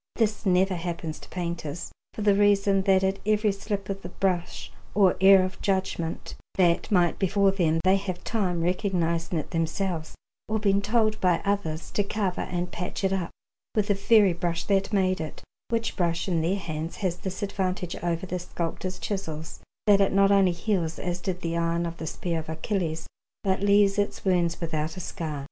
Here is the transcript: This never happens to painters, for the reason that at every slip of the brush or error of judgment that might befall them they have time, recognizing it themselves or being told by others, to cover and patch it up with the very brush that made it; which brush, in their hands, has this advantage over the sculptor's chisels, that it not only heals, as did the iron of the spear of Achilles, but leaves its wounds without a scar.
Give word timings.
This 0.15 0.47
never 0.47 0.73
happens 0.73 1.19
to 1.19 1.29
painters, 1.29 1.91
for 2.15 2.23
the 2.23 2.33
reason 2.33 2.81
that 2.85 3.03
at 3.03 3.19
every 3.23 3.51
slip 3.51 3.87
of 3.87 4.01
the 4.01 4.09
brush 4.09 4.71
or 4.95 5.15
error 5.21 5.43
of 5.45 5.61
judgment 5.61 6.33
that 6.55 6.89
might 6.89 7.19
befall 7.19 7.51
them 7.51 7.79
they 7.83 7.97
have 7.97 8.23
time, 8.23 8.63
recognizing 8.63 9.37
it 9.37 9.51
themselves 9.51 10.15
or 10.49 10.57
being 10.57 10.81
told 10.81 11.21
by 11.21 11.39
others, 11.45 11.91
to 11.91 12.03
cover 12.03 12.41
and 12.41 12.71
patch 12.71 13.03
it 13.03 13.13
up 13.13 13.29
with 13.75 13.89
the 13.89 13.93
very 13.93 14.33
brush 14.33 14.63
that 14.63 14.91
made 14.91 15.21
it; 15.21 15.43
which 15.69 15.95
brush, 15.95 16.27
in 16.27 16.41
their 16.41 16.55
hands, 16.57 16.95
has 16.95 17.17
this 17.17 17.43
advantage 17.43 17.95
over 17.97 18.25
the 18.25 18.39
sculptor's 18.39 18.97
chisels, 18.97 19.59
that 19.85 20.01
it 20.01 20.11
not 20.11 20.31
only 20.31 20.51
heals, 20.51 20.97
as 20.97 21.21
did 21.21 21.41
the 21.41 21.55
iron 21.55 21.85
of 21.85 21.97
the 21.97 22.07
spear 22.07 22.39
of 22.39 22.49
Achilles, 22.49 23.05
but 23.43 23.59
leaves 23.61 23.99
its 23.99 24.25
wounds 24.25 24.59
without 24.59 24.97
a 24.97 24.99
scar. 24.99 25.39